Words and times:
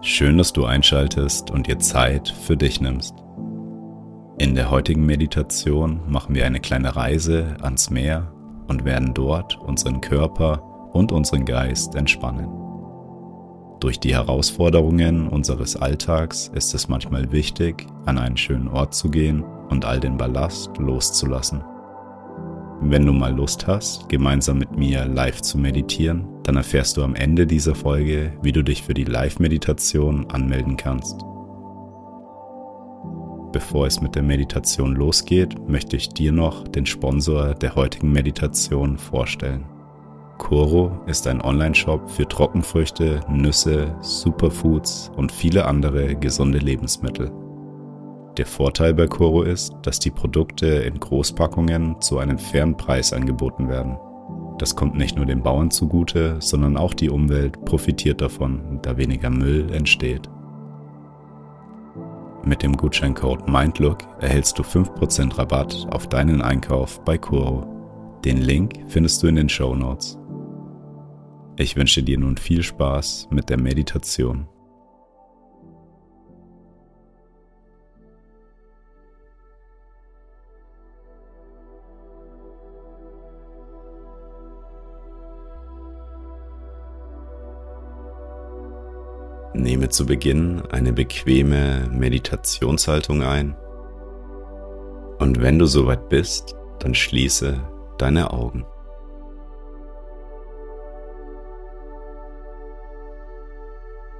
Schön, 0.00 0.38
dass 0.38 0.52
du 0.52 0.64
einschaltest 0.64 1.50
und 1.50 1.66
dir 1.66 1.80
Zeit 1.80 2.28
für 2.28 2.56
dich 2.56 2.80
nimmst. 2.80 3.14
In 4.38 4.54
der 4.54 4.70
heutigen 4.70 5.04
Meditation 5.04 6.00
machen 6.08 6.36
wir 6.36 6.46
eine 6.46 6.60
kleine 6.60 6.94
Reise 6.94 7.56
ans 7.62 7.90
Meer 7.90 8.32
und 8.68 8.84
werden 8.84 9.12
dort 9.12 9.58
unseren 9.58 10.00
Körper 10.00 10.62
und 10.92 11.10
unseren 11.10 11.44
Geist 11.44 11.96
entspannen. 11.96 12.48
Durch 13.80 13.98
die 13.98 14.14
Herausforderungen 14.14 15.26
unseres 15.28 15.74
Alltags 15.74 16.48
ist 16.54 16.74
es 16.74 16.88
manchmal 16.88 17.32
wichtig, 17.32 17.84
an 18.06 18.18
einen 18.18 18.36
schönen 18.36 18.68
Ort 18.68 18.94
zu 18.94 19.10
gehen 19.10 19.42
und 19.42 19.84
all 19.84 19.98
den 19.98 20.16
Ballast 20.16 20.70
loszulassen. 20.78 21.64
Wenn 22.80 23.04
du 23.04 23.12
mal 23.12 23.34
Lust 23.34 23.66
hast, 23.66 24.08
gemeinsam 24.08 24.58
mit 24.58 24.76
mir 24.76 25.04
live 25.04 25.42
zu 25.42 25.58
meditieren, 25.58 26.26
dann 26.44 26.56
erfährst 26.56 26.96
du 26.96 27.02
am 27.02 27.16
Ende 27.16 27.44
dieser 27.44 27.74
Folge, 27.74 28.32
wie 28.40 28.52
du 28.52 28.62
dich 28.62 28.84
für 28.84 28.94
die 28.94 29.04
Live-Meditation 29.04 30.30
anmelden 30.30 30.76
kannst. 30.76 31.20
Bevor 33.50 33.86
es 33.86 34.00
mit 34.00 34.14
der 34.14 34.22
Meditation 34.22 34.94
losgeht, 34.94 35.68
möchte 35.68 35.96
ich 35.96 36.10
dir 36.10 36.30
noch 36.30 36.68
den 36.68 36.86
Sponsor 36.86 37.54
der 37.54 37.74
heutigen 37.74 38.12
Meditation 38.12 38.96
vorstellen. 38.96 39.64
Koro 40.38 41.00
ist 41.06 41.26
ein 41.26 41.40
Online-Shop 41.40 42.08
für 42.08 42.28
Trockenfrüchte, 42.28 43.20
Nüsse, 43.28 43.96
Superfoods 44.00 45.10
und 45.16 45.32
viele 45.32 45.64
andere 45.64 46.14
gesunde 46.14 46.58
Lebensmittel. 46.58 47.32
Der 48.38 48.46
Vorteil 48.46 48.94
bei 48.94 49.08
Koro 49.08 49.42
ist, 49.42 49.74
dass 49.82 49.98
die 49.98 50.12
Produkte 50.12 50.66
in 50.66 51.00
Großpackungen 51.00 52.00
zu 52.00 52.18
einem 52.18 52.38
fairen 52.38 52.76
Preis 52.76 53.12
angeboten 53.12 53.68
werden. 53.68 53.98
Das 54.58 54.76
kommt 54.76 54.96
nicht 54.96 55.16
nur 55.16 55.26
den 55.26 55.42
Bauern 55.42 55.72
zugute, 55.72 56.36
sondern 56.38 56.76
auch 56.76 56.94
die 56.94 57.10
Umwelt 57.10 57.64
profitiert 57.64 58.20
davon, 58.20 58.78
da 58.82 58.96
weniger 58.96 59.28
Müll 59.28 59.72
entsteht. 59.72 60.30
Mit 62.44 62.62
dem 62.62 62.76
Gutscheincode 62.76 63.48
MINDLOOK 63.48 63.98
erhältst 64.20 64.56
du 64.56 64.62
5% 64.62 65.36
Rabatt 65.36 65.88
auf 65.90 66.08
deinen 66.08 66.40
Einkauf 66.40 67.04
bei 67.04 67.18
Kuro. 67.18 67.66
Den 68.24 68.38
Link 68.38 68.74
findest 68.86 69.20
du 69.20 69.26
in 69.26 69.34
den 69.34 69.48
Show 69.48 69.74
Notes. 69.74 70.16
Ich 71.56 71.74
wünsche 71.74 72.04
dir 72.04 72.18
nun 72.18 72.36
viel 72.36 72.62
Spaß 72.62 73.28
mit 73.32 73.50
der 73.50 73.60
Meditation. 73.60 74.46
Nehme 89.58 89.88
zu 89.88 90.06
Beginn 90.06 90.62
eine 90.70 90.92
bequeme 90.92 91.88
Meditationshaltung 91.90 93.24
ein 93.24 93.56
und 95.18 95.42
wenn 95.42 95.58
du 95.58 95.66
soweit 95.66 96.08
bist, 96.08 96.54
dann 96.78 96.94
schließe 96.94 97.60
deine 97.98 98.32
Augen. 98.32 98.64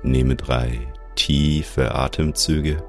Nehme 0.03 0.35
drei 0.35 0.93
tiefe 1.15 1.95
Atemzüge. 1.95 2.83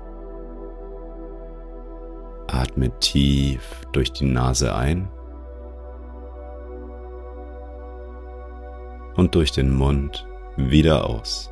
Atme 2.48 2.90
tief 3.00 3.86
durch 3.92 4.12
die 4.12 4.26
Nase 4.26 4.74
ein 4.74 5.08
und 9.18 9.36
durch 9.36 9.52
den 9.52 9.72
Mund 9.72 10.28
wieder 10.58 11.08
aus. 11.08 11.52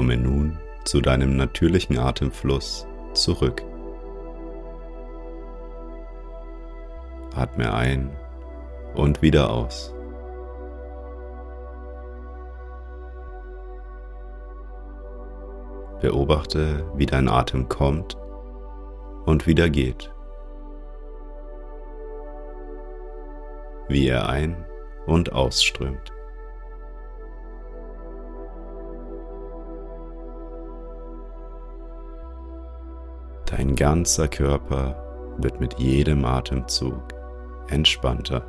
Komme 0.00 0.16
nun 0.16 0.58
zu 0.86 1.02
deinem 1.02 1.36
natürlichen 1.36 1.98
Atemfluss 1.98 2.86
zurück. 3.12 3.62
Atme 7.34 7.74
ein 7.74 8.16
und 8.94 9.20
wieder 9.20 9.52
aus. 9.52 9.94
Beobachte, 16.00 16.90
wie 16.94 17.04
dein 17.04 17.28
Atem 17.28 17.68
kommt 17.68 18.16
und 19.26 19.46
wieder 19.46 19.68
geht. 19.68 20.10
Wie 23.88 24.08
er 24.08 24.30
ein- 24.30 24.64
und 25.04 25.34
ausströmt. 25.34 26.10
Ganzer 33.80 34.28
Körper 34.28 34.94
wird 35.38 35.58
mit 35.58 35.78
jedem 35.78 36.26
Atemzug 36.26 37.02
entspannter. 37.68 38.44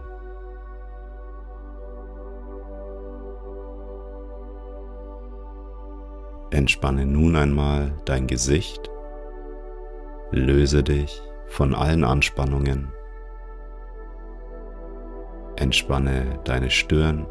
Entspanne 6.52 7.06
nun 7.06 7.38
einmal 7.38 7.94
dein 8.04 8.28
Gesicht, 8.28 8.92
löse 10.32 10.84
dich 10.84 11.22
von 11.48 11.74
allen 11.74 12.04
Anspannungen, 12.04 12.92
entspanne 15.56 16.42
deine 16.44 16.70
Stirn, 16.70 17.26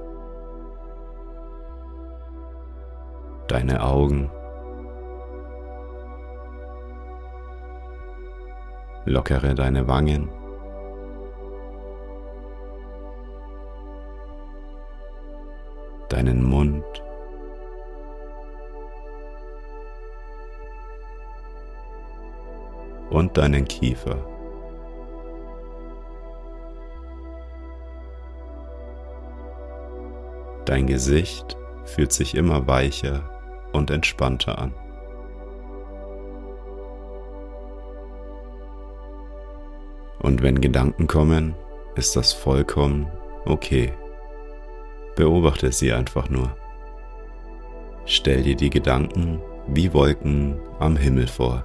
deine 3.46 3.84
Augen, 3.84 4.30
lockere 9.10 9.54
deine 9.54 9.86
Wangen, 9.88 10.30
deinen 16.08 16.42
Mund, 16.42 16.84
und 23.10 23.36
deinen 23.36 23.66
Kiefer. 23.66 24.16
Dein 30.64 30.86
Gesicht 30.86 31.56
fühlt 31.84 32.12
sich 32.12 32.36
immer 32.36 32.68
weicher 32.68 33.28
und 33.72 33.90
entspannter 33.90 34.58
an. 34.58 34.72
Und 40.30 40.44
wenn 40.44 40.60
Gedanken 40.60 41.08
kommen, 41.08 41.56
ist 41.96 42.14
das 42.14 42.32
vollkommen 42.32 43.10
okay. 43.46 43.92
Beobachte 45.16 45.72
sie 45.72 45.92
einfach 45.92 46.30
nur. 46.30 46.54
Stell 48.04 48.44
dir 48.44 48.54
die 48.54 48.70
Gedanken 48.70 49.42
wie 49.66 49.92
Wolken 49.92 50.60
am 50.78 50.94
Himmel 50.94 51.26
vor. 51.26 51.64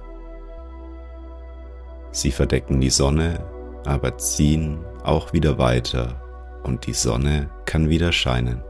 Sie 2.10 2.32
verdecken 2.32 2.80
die 2.80 2.90
Sonne, 2.90 3.46
aber 3.84 4.18
ziehen 4.18 4.84
auch 5.04 5.32
wieder 5.32 5.58
weiter 5.58 6.20
und 6.64 6.88
die 6.88 6.92
Sonne 6.92 7.48
kann 7.66 7.88
wieder 7.88 8.10
scheinen. 8.10 8.64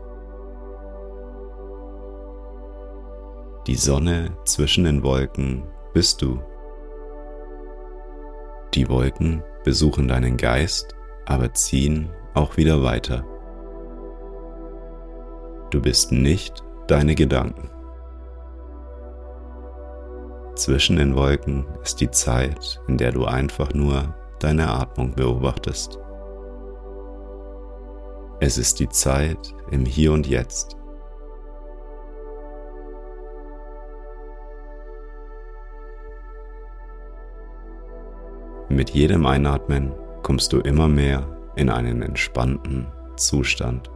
Die 3.66 3.76
Sonne 3.76 4.36
zwischen 4.44 4.84
den 4.84 5.02
Wolken 5.02 5.64
bist 5.94 6.20
du. 6.20 6.38
Die 8.74 8.90
Wolken 8.90 9.42
besuchen 9.66 10.06
deinen 10.06 10.36
Geist, 10.36 10.94
aber 11.24 11.52
ziehen 11.52 12.08
auch 12.34 12.56
wieder 12.56 12.84
weiter. 12.84 13.24
Du 15.70 15.82
bist 15.82 16.12
nicht 16.12 16.62
deine 16.86 17.16
Gedanken. 17.16 17.68
Zwischen 20.54 20.96
den 20.96 21.16
Wolken 21.16 21.66
ist 21.82 22.00
die 22.00 22.10
Zeit, 22.12 22.80
in 22.86 22.96
der 22.96 23.10
du 23.10 23.24
einfach 23.24 23.74
nur 23.74 24.14
deine 24.38 24.68
Atmung 24.68 25.12
beobachtest. 25.16 25.98
Es 28.38 28.58
ist 28.58 28.78
die 28.78 28.88
Zeit 28.88 29.52
im 29.72 29.84
Hier 29.84 30.12
und 30.12 30.28
Jetzt. 30.28 30.76
Mit 38.76 38.90
jedem 38.90 39.24
Einatmen 39.24 39.90
kommst 40.22 40.52
du 40.52 40.60
immer 40.60 40.86
mehr 40.86 41.26
in 41.56 41.70
einen 41.70 42.02
entspannten 42.02 42.86
Zustand. 43.16 43.90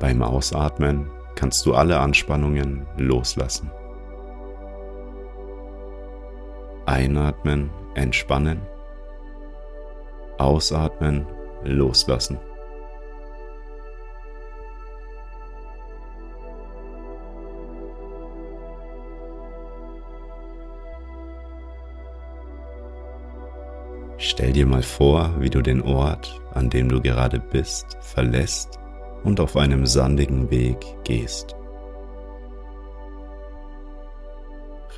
Beim 0.00 0.20
Ausatmen 0.20 1.08
kannst 1.36 1.64
du 1.64 1.74
alle 1.74 2.00
Anspannungen 2.00 2.88
loslassen. 2.96 3.70
Einatmen, 6.86 7.70
entspannen. 7.94 8.62
Ausatmen, 10.38 11.24
loslassen. 11.62 12.40
Stell 24.32 24.54
dir 24.54 24.64
mal 24.64 24.82
vor, 24.82 25.30
wie 25.40 25.50
du 25.50 25.60
den 25.60 25.82
Ort, 25.82 26.40
an 26.54 26.70
dem 26.70 26.88
du 26.88 27.02
gerade 27.02 27.38
bist, 27.38 27.98
verlässt 28.00 28.80
und 29.24 29.40
auf 29.40 29.58
einem 29.58 29.84
sandigen 29.84 30.50
Weg 30.50 30.78
gehst. 31.04 31.54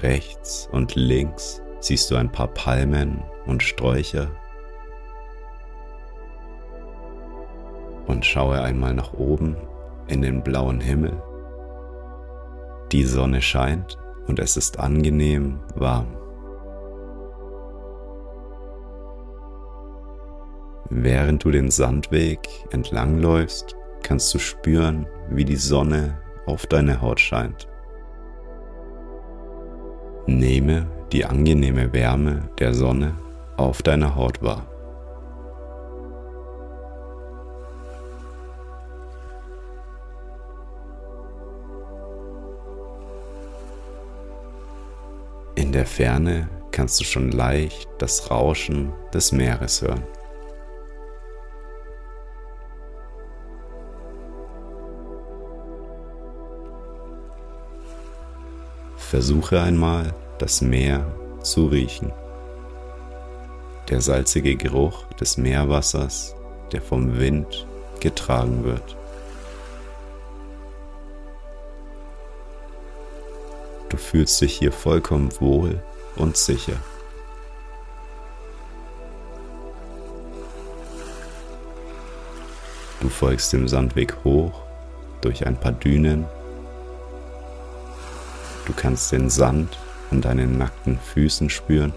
Rechts 0.02 0.68
und 0.70 0.94
links 0.94 1.60
siehst 1.80 2.12
du 2.12 2.14
ein 2.14 2.30
paar 2.30 2.46
Palmen 2.46 3.24
und 3.44 3.64
Sträucher. 3.64 4.30
Und 8.06 8.24
schaue 8.24 8.62
einmal 8.62 8.94
nach 8.94 9.14
oben 9.14 9.56
in 10.06 10.22
den 10.22 10.44
blauen 10.44 10.80
Himmel. 10.80 11.20
Die 12.92 13.02
Sonne 13.02 13.42
scheint 13.42 13.98
und 14.28 14.38
es 14.38 14.56
ist 14.56 14.78
angenehm 14.78 15.58
warm. 15.74 16.23
Während 20.96 21.42
du 21.42 21.50
den 21.50 21.72
Sandweg 21.72 22.38
entlangläufst, 22.70 23.74
kannst 24.04 24.32
du 24.32 24.38
spüren, 24.38 25.08
wie 25.28 25.44
die 25.44 25.56
Sonne 25.56 26.20
auf 26.46 26.66
deine 26.66 27.00
Haut 27.00 27.18
scheint. 27.18 27.66
Nehme 30.26 30.86
die 31.10 31.24
angenehme 31.24 31.92
Wärme 31.92 32.48
der 32.60 32.74
Sonne 32.74 33.16
auf 33.56 33.82
deiner 33.82 34.14
Haut 34.14 34.40
wahr. 34.40 34.66
In 45.56 45.72
der 45.72 45.86
Ferne 45.86 46.48
kannst 46.70 47.00
du 47.00 47.04
schon 47.04 47.32
leicht 47.32 47.88
das 47.98 48.30
Rauschen 48.30 48.92
des 49.12 49.32
Meeres 49.32 49.82
hören. 49.82 50.04
Versuche 59.10 59.60
einmal, 59.60 60.14
das 60.38 60.60
Meer 60.60 61.06
zu 61.42 61.66
riechen. 61.66 62.10
Der 63.88 64.00
salzige 64.00 64.56
Geruch 64.56 65.04
des 65.20 65.36
Meerwassers, 65.36 66.34
der 66.72 66.80
vom 66.80 67.18
Wind 67.18 67.66
getragen 68.00 68.64
wird. 68.64 68.96
Du 73.90 73.96
fühlst 73.98 74.40
dich 74.40 74.58
hier 74.58 74.72
vollkommen 74.72 75.30
wohl 75.38 75.80
und 76.16 76.36
sicher. 76.36 76.76
Du 83.00 83.08
folgst 83.08 83.52
dem 83.52 83.68
Sandweg 83.68 84.16
hoch 84.24 84.62
durch 85.20 85.46
ein 85.46 85.60
paar 85.60 85.72
Dünen 85.72 86.24
Du 88.66 88.72
kannst 88.72 89.12
den 89.12 89.28
Sand 89.28 89.78
an 90.10 90.20
deinen 90.20 90.58
nackten 90.58 90.98
Füßen 90.98 91.50
spüren. 91.50 91.92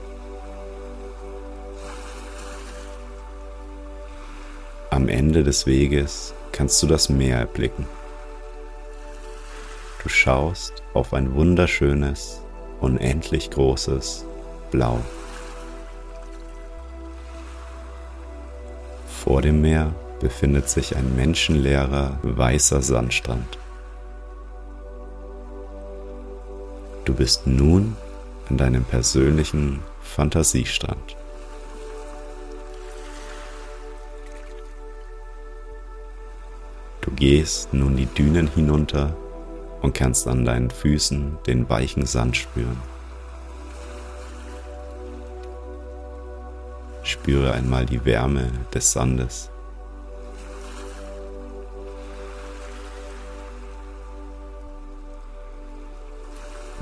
Am 4.90 5.08
Ende 5.10 5.44
des 5.44 5.66
Weges 5.66 6.34
kannst 6.52 6.82
du 6.82 6.88
das 6.88 7.10
Meer 7.10 7.38
erblicken. 7.38 7.86
Du 10.02 10.10
schaust 10.10 10.84
auf 10.94 11.14
ein 11.14 11.36
wunderschönes, 11.36 12.42
unendlich 12.80 13.50
großes 13.52 14.26
Blau. 14.72 15.00
Vor 19.24 19.42
dem 19.42 19.62
Meer 19.62 19.94
befindet 20.20 20.70
sich 20.70 20.96
ein 20.96 21.16
menschenleerer 21.16 22.18
weißer 22.24 22.82
Sandstrand. 22.82 23.58
Du 27.08 27.14
bist 27.14 27.48
nun 27.48 27.96
an 28.50 28.58
deinem 28.58 28.84
persönlichen 28.84 29.80
Fantasiestrand. 30.02 31.16
Du 37.00 37.12
gehst 37.12 37.74
nun 37.74 37.96
die 37.96 38.08
Dünen 38.08 38.50
hinunter 38.50 39.16
und 39.82 39.94
kannst 39.94 40.28
an 40.28 40.44
deinen 40.44 40.70
Füßen 40.70 41.38
den 41.48 41.70
weichen 41.70 42.06
Sand 42.06 42.36
spüren. 42.36 42.82
Spüre 47.04 47.54
einmal 47.54 47.86
die 47.86 48.04
Wärme 48.04 48.52
des 48.74 48.92
Sandes. 48.92 49.50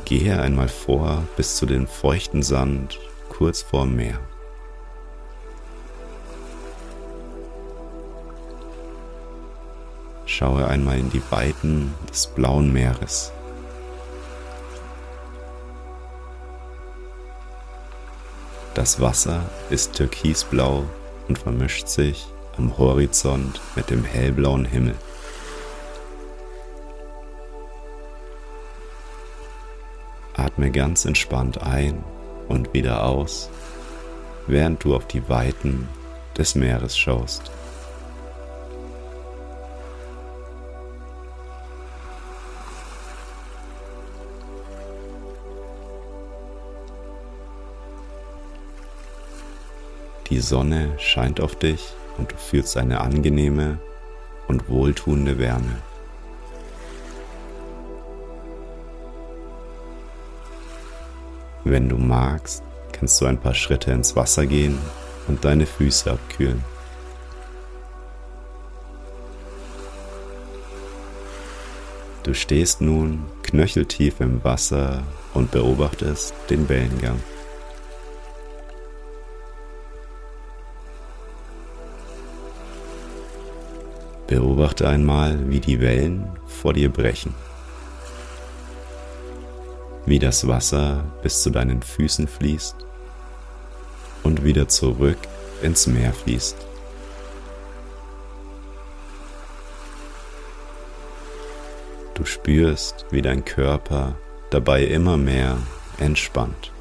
Gehe 0.06 0.40
einmal 0.40 0.68
vor 0.68 1.24
bis 1.36 1.56
zu 1.56 1.66
dem 1.66 1.88
feuchten 1.88 2.44
Sand 2.44 3.00
kurz 3.28 3.64
vorm 3.64 3.96
Meer. 3.96 4.20
Schaue 10.28 10.68
einmal 10.68 11.00
in 11.00 11.10
die 11.10 11.24
Weiten 11.32 11.96
des 12.08 12.28
blauen 12.28 12.72
Meeres. 12.72 13.32
Das 18.76 19.02
Wasser 19.02 19.50
ist 19.72 19.94
türkisblau 19.94 20.84
und 21.28 21.40
vermischt 21.40 21.88
sich 21.88 22.28
am 22.58 22.78
Horizont 22.78 23.60
mit 23.76 23.90
dem 23.90 24.04
hellblauen 24.04 24.66
Himmel. 24.66 24.96
Atme 30.38 30.70
ganz 30.72 31.06
entspannt 31.06 31.62
ein 31.62 32.04
und 32.48 32.74
wieder 32.74 33.06
aus, 33.06 33.50
während 34.48 34.84
du 34.84 34.96
auf 34.96 35.08
die 35.08 35.28
Weiten 35.30 35.88
des 36.38 36.56
Meeres 36.56 36.98
schaust. 36.98 37.52
Die 50.30 50.40
Sonne 50.40 50.94
scheint 50.98 51.40
auf 51.40 51.56
dich 51.56 51.94
und 52.18 52.32
du 52.32 52.36
fühlst 52.36 52.78
eine 52.78 53.00
angenehme 53.00 53.80
und 54.48 54.68
wohltuende 54.70 55.38
Wärme. 55.38 55.82
Wenn 61.68 61.90
du 61.90 61.98
magst, 61.98 62.62
kannst 62.92 63.20
du 63.20 63.26
ein 63.26 63.40
paar 63.40 63.56
Schritte 63.56 63.92
ins 63.92 64.16
Wasser 64.16 64.46
gehen 64.46 64.78
und 65.28 65.44
deine 65.44 65.66
Füße 65.66 66.12
abkühlen. 66.12 66.64
Du 72.22 72.36
stehst 72.36 72.82
nun 72.82 73.26
knöcheltief 73.42 74.20
im 74.20 74.44
Wasser 74.44 75.02
und 75.34 75.50
beobachtest 75.50 76.36
den 76.52 76.70
Wellengang. 76.70 77.20
Beobachte 84.28 84.88
einmal, 84.88 85.50
wie 85.50 85.60
die 85.60 85.82
Wellen 85.82 86.28
vor 86.46 86.74
dir 86.74 86.90
brechen, 86.90 87.34
wie 90.06 90.20
das 90.20 90.48
Wasser 90.48 91.04
bis 91.24 91.42
zu 91.42 91.50
deinen 91.50 91.82
Füßen 91.82 92.28
fließt 92.28 92.76
und 94.24 94.44
wieder 94.44 94.68
zurück 94.68 95.18
ins 95.62 95.88
Meer 95.88 96.14
fließt. 96.14 96.58
Du 102.14 102.24
spürst, 102.24 103.06
wie 103.12 103.22
dein 103.22 103.44
Körper 103.44 104.16
dabei 104.50 104.84
immer 104.84 105.18
mehr 105.18 105.58
entspannt. 105.98 106.72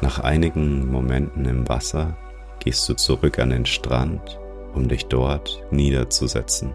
Nach 0.00 0.20
einigen 0.20 0.90
Momenten 0.90 1.44
im 1.44 1.68
Wasser 1.68 2.16
gehst 2.60 2.88
du 2.88 2.94
zurück 2.94 3.38
an 3.38 3.50
den 3.50 3.66
Strand, 3.66 4.38
um 4.74 4.88
dich 4.88 5.06
dort 5.06 5.62
niederzusetzen. 5.70 6.72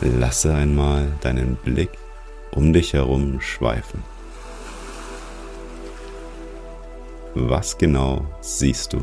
Lasse 0.00 0.54
einmal 0.54 1.08
deinen 1.20 1.56
Blick 1.56 1.90
um 2.52 2.72
dich 2.72 2.92
herum 2.92 3.40
schweifen. 3.40 4.02
Was 7.34 7.76
genau 7.76 8.24
siehst 8.40 8.92
du? 8.92 9.00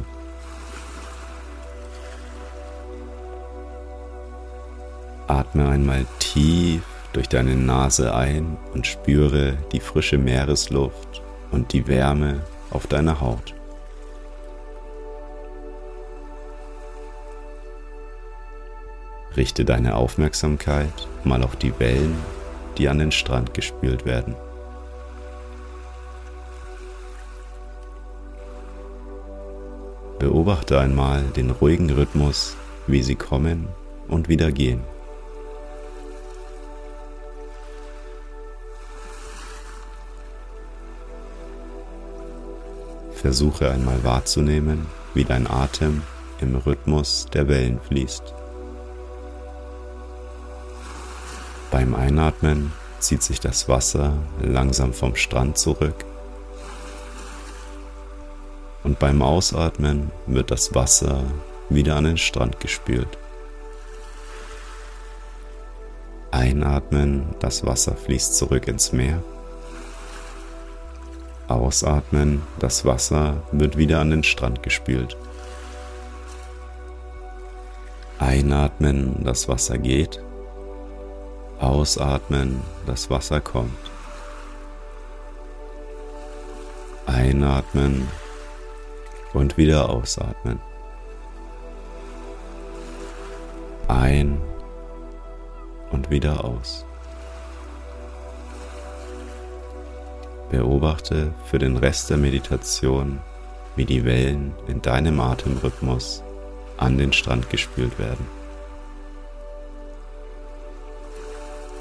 Atme 5.28 5.68
einmal 5.68 6.06
tief 6.20 6.82
durch 7.14 7.30
deine 7.30 7.56
Nase 7.56 8.14
ein 8.14 8.58
und 8.74 8.88
spüre 8.88 9.58
die 9.72 9.80
frische 9.80 10.18
Meeresluft 10.18 11.22
und 11.52 11.74
die 11.74 11.88
Wärme 11.88 12.42
auf 12.70 12.88
deiner 12.88 13.22
Haut. 13.22 13.54
Richte 19.36 19.66
deine 19.66 19.96
Aufmerksamkeit 19.96 21.08
mal 21.24 21.44
auf 21.44 21.56
die 21.56 21.78
Wellen, 21.80 22.16
die 22.78 22.90
an 22.90 23.00
den 23.00 23.12
Strand 23.12 23.54
gespült 23.54 24.06
werden. 24.06 24.36
Beobachte 30.20 30.80
einmal 30.80 31.22
den 31.36 31.52
ruhigen 31.52 31.92
Rhythmus, 31.92 32.56
wie 32.88 33.04
sie 33.04 33.16
kommen 33.16 33.68
und 34.08 34.30
wieder 34.30 34.52
gehen. 34.52 34.82
Versuche 43.18 43.72
einmal 43.72 44.04
wahrzunehmen, 44.04 44.86
wie 45.14 45.26
dein 45.26 45.48
Atem 45.48 46.04
im 46.40 46.56
Rhythmus 46.56 47.26
der 47.34 47.48
Wellen 47.48 47.80
fließt. 47.82 48.34
Beim 51.72 51.96
Einatmen 51.96 52.72
zieht 53.00 53.24
sich 53.24 53.40
das 53.40 53.68
Wasser 53.68 54.14
langsam 54.40 54.94
vom 54.94 55.16
Strand 55.16 55.58
zurück 55.58 56.06
und 58.84 59.00
beim 59.00 59.22
Ausatmen 59.22 60.12
wird 60.28 60.50
das 60.50 60.74
Wasser 60.74 61.24
wieder 61.70 61.98
an 61.98 62.06
den 62.06 62.18
Strand 62.18 62.60
gespült. 62.62 63.18
Einatmen, 66.32 67.36
das 67.40 67.66
Wasser 67.66 67.96
fließt 67.96 68.38
zurück 68.38 68.68
ins 68.68 68.94
Meer. 68.94 69.22
Ausatmen, 71.48 72.42
das 72.60 72.84
Wasser 72.84 73.44
wird 73.52 73.78
wieder 73.78 74.02
an 74.02 74.10
den 74.10 74.24
Strand 74.24 74.64
gespült. 74.64 75.16
Einatmen, 78.20 79.24
das 79.24 79.48
Wasser 79.48 79.78
geht. 79.78 80.22
Ausatmen, 81.60 82.62
das 82.86 83.10
Wasser 83.10 83.40
kommt. 83.40 83.92
Einatmen 87.06 88.08
und 89.34 89.58
wieder 89.58 89.90
ausatmen. 89.90 90.60
Ein 93.88 94.42
und 95.92 96.10
wieder 96.10 96.44
aus. 96.44 96.86
Beobachte 100.50 101.34
für 101.46 101.60
den 101.60 101.78
Rest 101.78 102.10
der 102.10 102.18
Meditation, 102.18 103.20
wie 103.76 103.86
die 103.86 104.06
Wellen 104.06 104.54
in 104.68 104.82
deinem 104.82 105.20
Atemrhythmus 105.20 106.24
an 106.78 106.98
den 106.98 107.12
Strand 107.14 107.50
gespült 107.50 108.00
werden. 108.00 108.26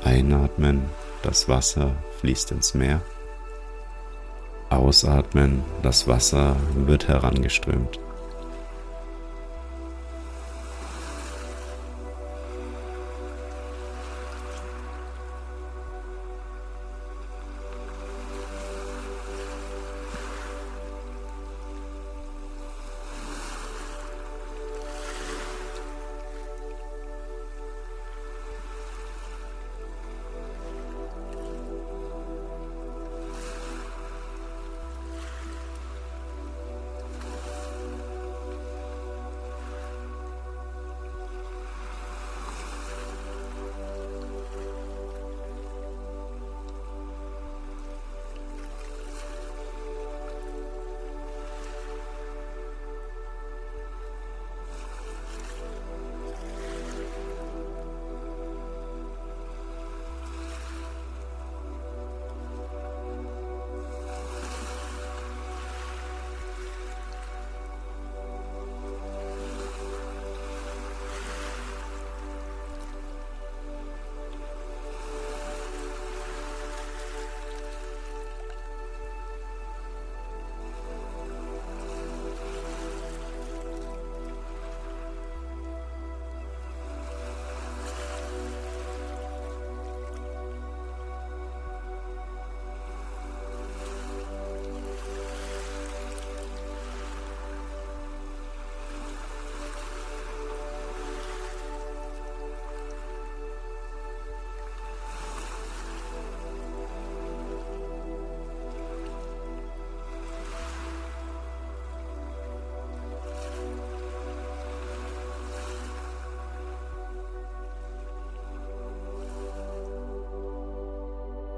Einatmen, 0.02 0.82
das 1.22 1.48
Wasser 1.48 1.92
fließt 2.20 2.52
ins 2.52 2.74
Meer. 2.74 3.00
Ausatmen, 4.70 5.62
das 5.82 6.08
Wasser 6.08 6.56
wird 6.74 7.08
herangeströmt. 7.08 8.00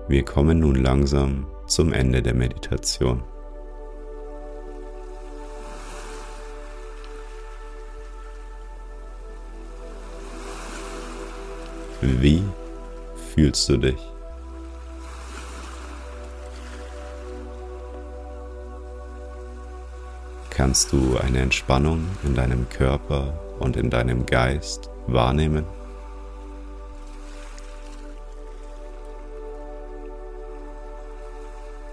Wir 0.08 0.24
kommen 0.24 0.60
nun 0.60 0.76
langsam 0.76 1.46
zum 1.66 1.92
Ende 1.92 2.22
der 2.22 2.32
Meditation. 2.32 3.22
Wie 12.00 12.42
fühlst 13.34 13.68
du 13.68 13.76
dich? 13.76 14.00
Kannst 20.48 20.90
du 20.90 21.18
eine 21.18 21.40
Entspannung 21.40 22.06
in 22.24 22.34
deinem 22.34 22.66
Körper 22.70 23.38
und 23.58 23.76
in 23.76 23.90
deinem 23.90 24.24
Geist 24.24 24.88
wahrnehmen? 25.06 25.66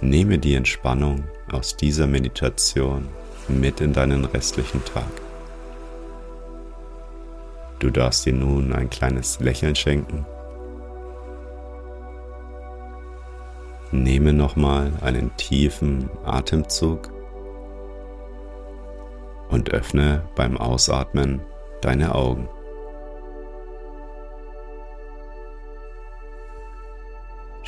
Nehme 0.02 0.38
die 0.38 0.56
Entspannung 0.56 1.24
aus 1.52 1.78
dieser 1.78 2.06
Meditation 2.08 3.08
mit 3.48 3.80
in 3.82 3.94
deinen 3.94 4.25
restlichen 4.25 4.84
Tag. 4.84 5.10
Du 7.80 7.90
darfst 7.90 8.25
dir 8.25 8.34
nun 8.34 8.74
ein 8.74 8.90
kleines 8.90 9.40
Lächeln 9.40 9.75
schenken. 9.75 10.25
Nehme 13.92 14.34
nochmal 14.34 14.92
einen 15.02 15.36
tiefen 15.38 16.10
Atemzug 16.25 17.12
und 19.50 19.72
öffne 19.72 20.24
beim 20.36 20.58
Ausatmen 20.58 21.42
deine 21.82 22.16
Augen. 22.16 22.50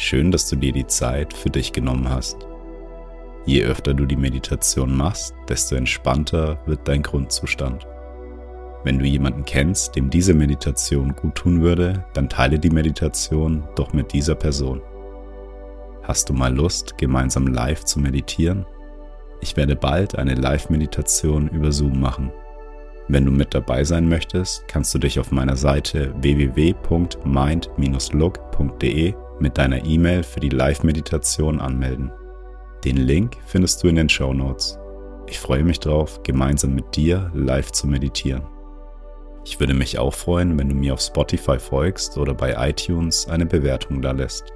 Schön, 0.07 0.31
dass 0.31 0.47
du 0.47 0.55
dir 0.55 0.71
die 0.71 0.87
Zeit 0.87 1.33
für 1.33 1.49
dich 1.49 1.73
genommen 1.73 2.09
hast. 2.09 2.37
Je 3.45 3.65
öfter 3.65 3.93
du 3.93 4.05
die 4.05 4.15
Meditation 4.15 4.95
machst, 4.95 5.35
desto 5.49 5.75
entspannter 5.75 6.57
wird 6.65 6.87
dein 6.87 7.03
Grundzustand. 7.03 7.85
Wenn 8.85 8.99
du 8.99 9.05
jemanden 9.05 9.43
kennst, 9.43 9.97
dem 9.97 10.09
diese 10.09 10.33
Meditation 10.33 11.13
gut 11.13 11.35
tun 11.35 11.61
würde, 11.61 12.05
dann 12.13 12.29
teile 12.29 12.57
die 12.57 12.69
Meditation 12.69 13.67
doch 13.75 13.91
mit 13.91 14.13
dieser 14.13 14.35
Person. 14.35 14.81
Hast 16.03 16.29
du 16.29 16.33
mal 16.33 16.55
Lust, 16.55 16.97
gemeinsam 16.97 17.47
live 17.47 17.83
zu 17.83 17.99
meditieren? 17.99 18.65
Ich 19.41 19.57
werde 19.57 19.75
bald 19.75 20.17
eine 20.17 20.35
Live-Meditation 20.35 21.49
über 21.49 21.73
Zoom 21.73 21.99
machen. 21.99 22.31
Wenn 23.09 23.25
du 23.25 23.31
mit 23.31 23.53
dabei 23.53 23.83
sein 23.83 24.07
möchtest, 24.07 24.69
kannst 24.69 24.95
du 24.95 24.99
dich 24.99 25.19
auf 25.19 25.33
meiner 25.33 25.57
Seite 25.57 26.15
www.mind-look.de 26.21 29.13
mit 29.39 29.58
deiner 29.58 29.86
E-Mail 29.86 30.24
für 30.24 30.39
die 30.39 30.50
Live-Meditation 30.50 31.60
anmelden. 31.60 32.12
Den 32.84 32.98
Link 32.98 33.38
findest 33.46 33.84
du 33.84 33.88
in 33.88 33.96
den 33.96 34.10
Show 34.10 34.34
Notes. 34.34 34.79
Ich 35.27 35.39
freue 35.39 35.63
mich 35.63 35.79
darauf, 35.79 36.24
gemeinsam 36.24 36.74
mit 36.74 36.96
dir 36.96 37.32
live 37.34 37.72
zu 37.72 37.88
meditieren. 37.88 38.44
Ich 39.46 39.60
würde 39.60 39.74
mich 39.74 39.98
auch 39.98 40.13
freuen, 40.13 40.58
wenn 40.60 40.70
du 40.70 40.75
mir 40.75 40.94
auf 40.94 41.01
Spotify 41.01 41.58
folgst 41.60 42.17
oder 42.17 42.34
bei 42.34 42.70
iTunes 42.70 43.27
eine 43.27 43.46
Bewertung 43.46 44.01
da 44.01 44.12
lässt. 44.12 44.53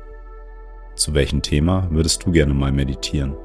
Zu 0.95 1.13
welchem 1.13 1.41
Thema 1.41 1.87
würdest 1.91 2.25
du 2.25 2.31
gerne 2.31 2.53
mal 2.53 2.71
meditieren? 2.71 3.35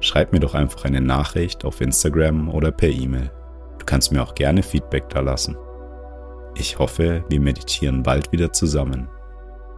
Schreib 0.00 0.32
mir 0.32 0.40
doch 0.40 0.54
einfach 0.54 0.84
eine 0.84 1.00
Nachricht 1.00 1.64
auf 1.64 1.80
Instagram 1.80 2.48
oder 2.48 2.70
per 2.70 2.90
E-Mail. 2.90 3.30
Du 3.78 3.86
kannst 3.86 4.12
mir 4.12 4.22
auch 4.22 4.34
gerne 4.34 4.62
Feedback 4.62 5.08
da 5.08 5.20
lassen. 5.20 5.56
Ich 6.56 6.78
hoffe, 6.78 7.24
wir 7.28 7.40
meditieren 7.40 8.02
bald 8.02 8.32
wieder 8.32 8.52
zusammen. 8.52 9.08